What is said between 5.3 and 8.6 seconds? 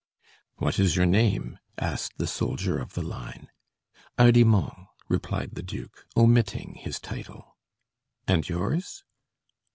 the duke, omitting his title. "And